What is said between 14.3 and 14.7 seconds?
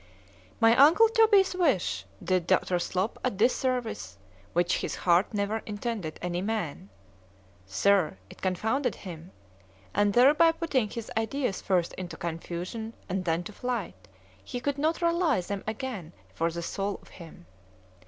he